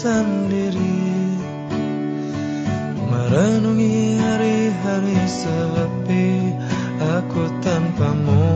[0.00, 0.96] sendiri
[3.12, 6.56] Merenungi hari-hari sepi
[7.00, 8.48] Aku tanpamu.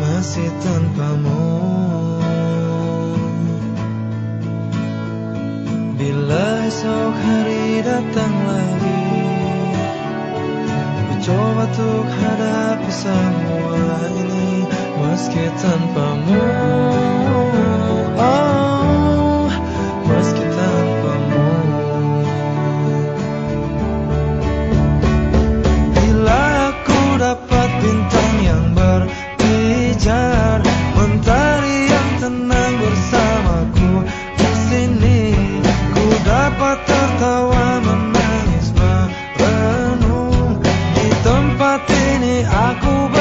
[0.00, 1.44] Masih tanpamu.
[6.00, 9.04] Bila esok hari datang lagi
[11.04, 14.64] Mencoba untuk hadapi semua ini
[15.00, 17.19] Meski tanpamu.
[41.70, 43.19] batene aku bat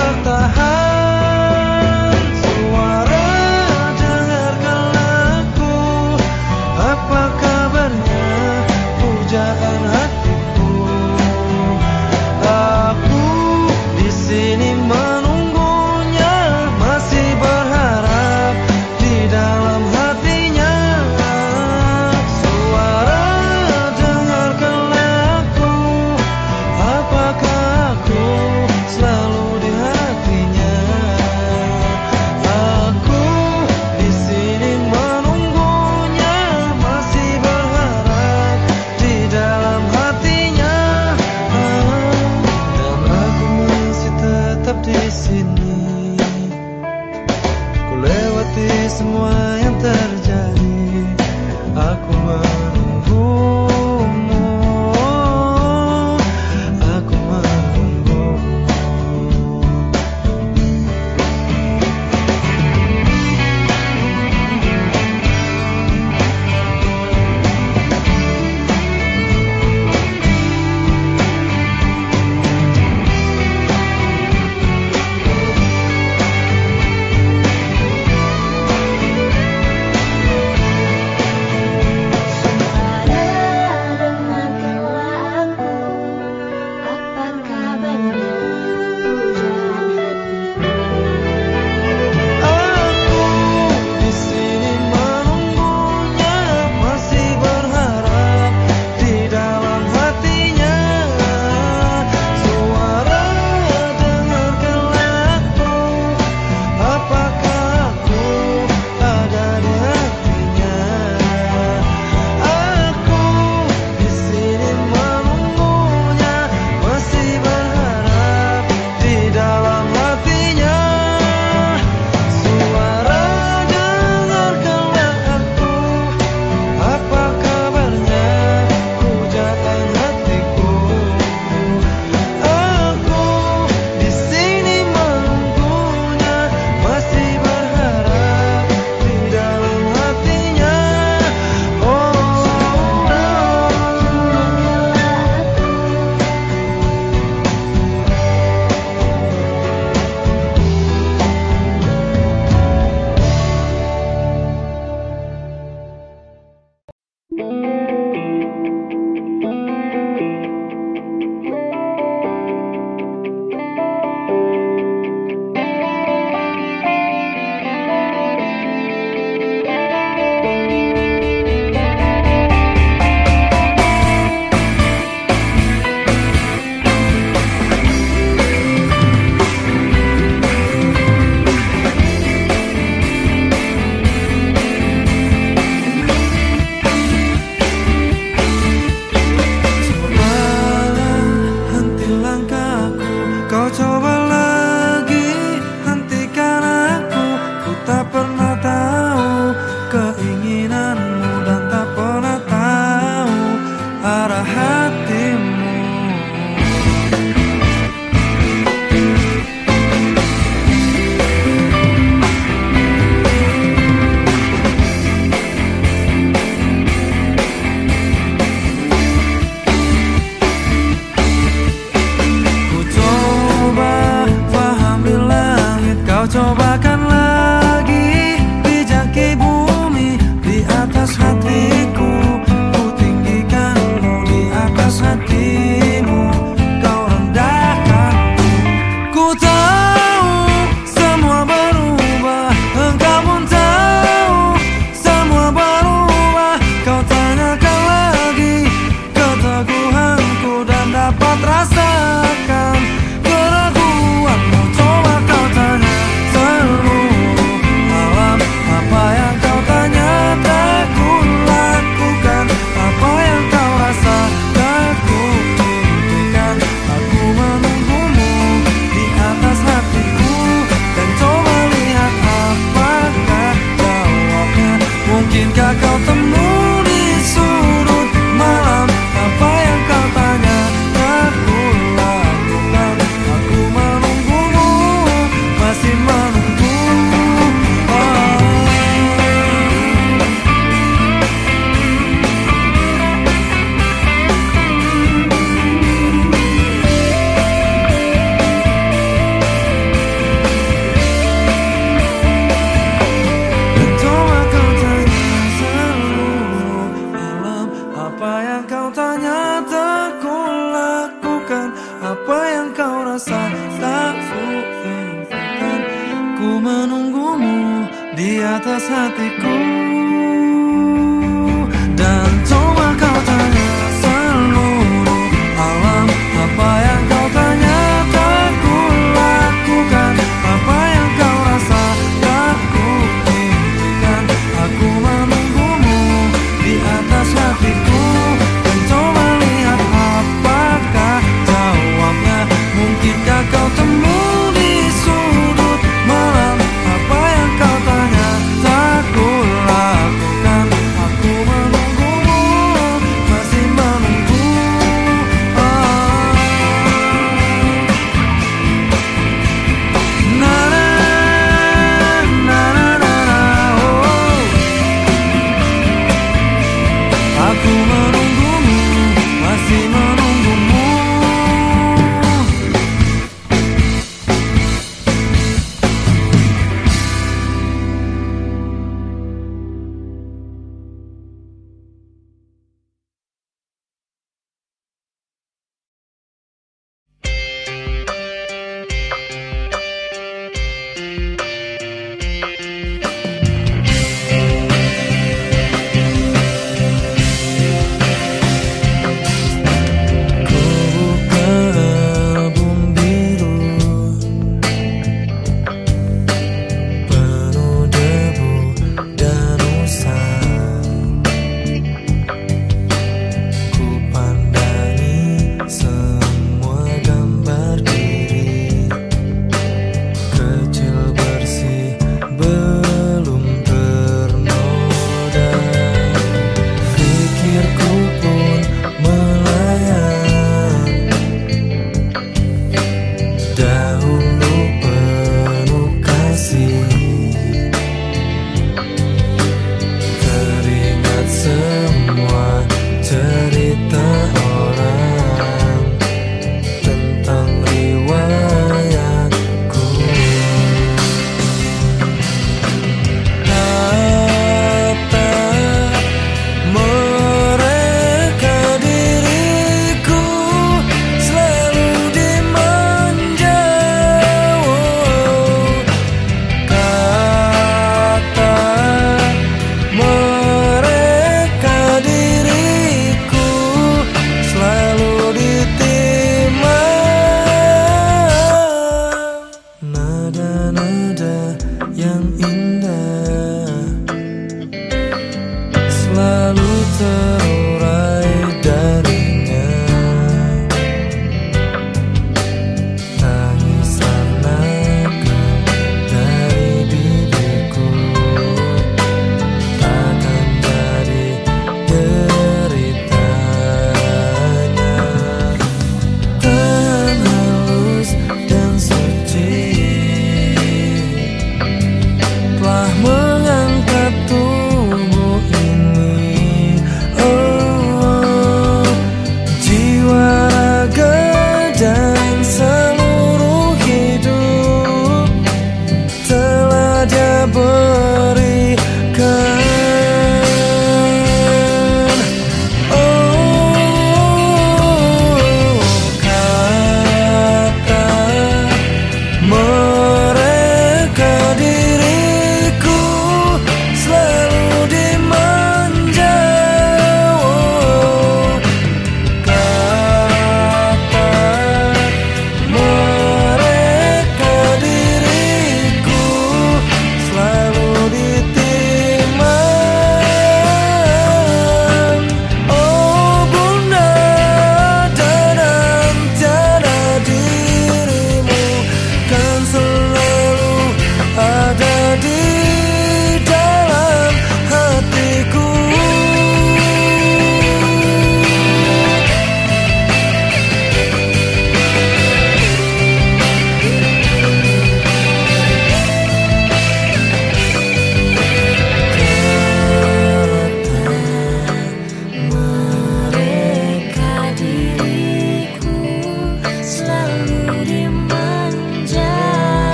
[226.29, 227.18] coba kanlah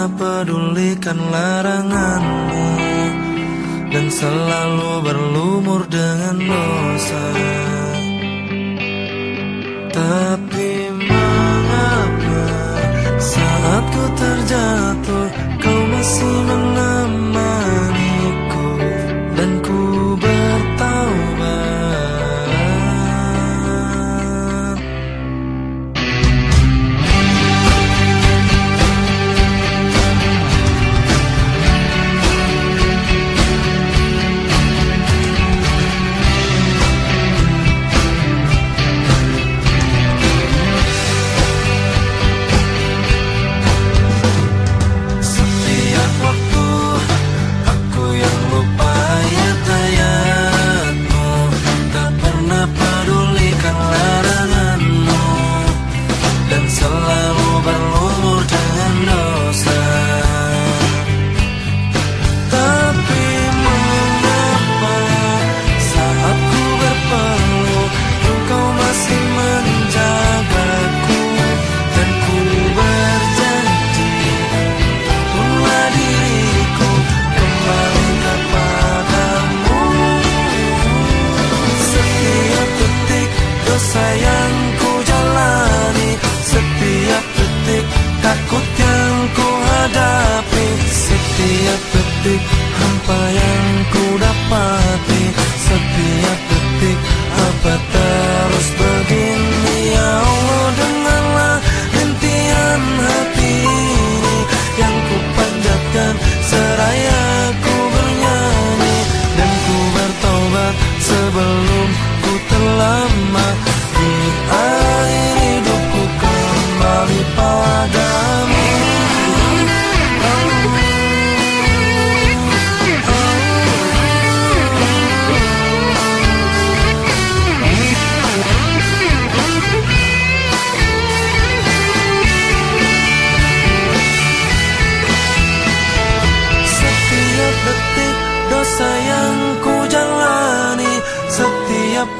[0.00, 2.64] pernah pedulikan laranganmu
[3.92, 7.24] Dan selalu berlumur dengan dosa.
[9.92, 10.39] Tak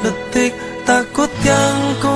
[0.01, 2.10] detik takut yang ku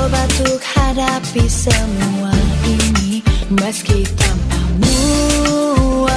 [0.00, 2.32] mencoba untuk hadapi semua
[2.64, 3.20] ini
[3.52, 6.08] meski tanpamu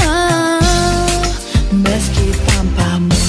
[0.00, 1.36] ah,
[1.68, 3.28] meski tanpamu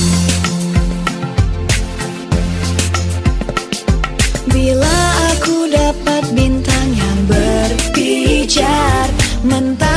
[4.48, 5.00] bila
[5.36, 9.12] aku dapat bintang yang berpijar
[9.44, 9.89] mentah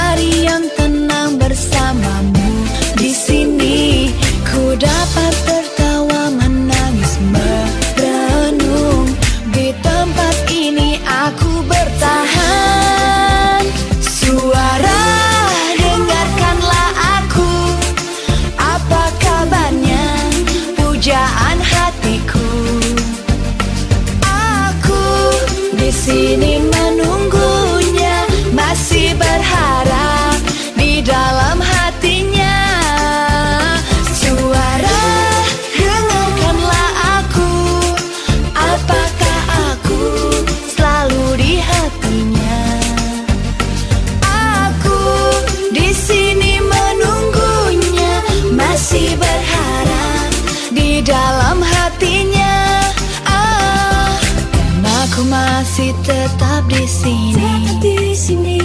[55.82, 57.50] masih tetap di sini.
[57.82, 58.62] Di sini.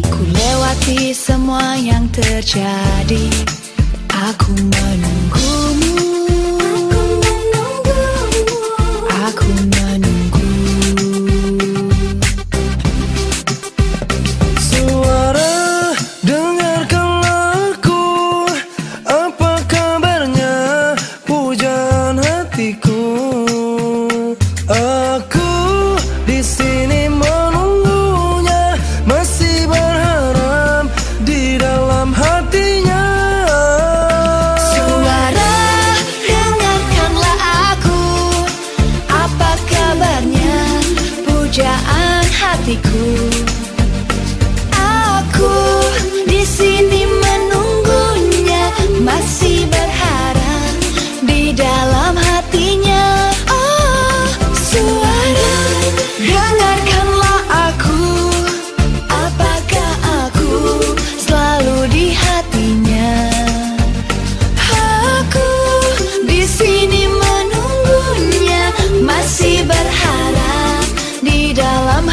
[0.00, 3.28] Ku lewati semua yang terjadi.
[4.08, 6.11] Aku menunggumu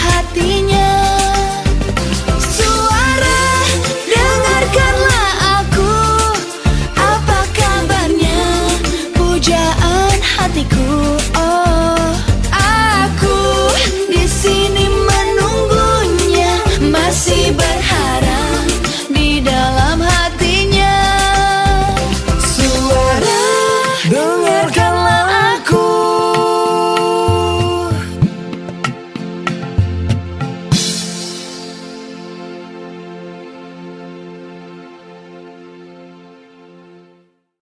[0.05, 0.58] hati.